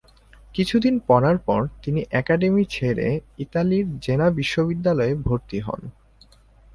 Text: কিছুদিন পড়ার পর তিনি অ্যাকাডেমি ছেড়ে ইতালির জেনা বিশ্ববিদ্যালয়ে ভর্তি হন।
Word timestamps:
কিছুদিন 0.53 0.95
পড়ার 1.07 1.37
পর 1.37 1.61
তিনি 1.83 2.01
অ্যাকাডেমি 2.09 2.63
ছেড়ে 2.69 3.07
ইতালির 3.37 3.85
জেনা 3.99 4.27
বিশ্ববিদ্যালয়ে 4.29 5.13
ভর্তি 5.25 5.59
হন। 5.59 5.81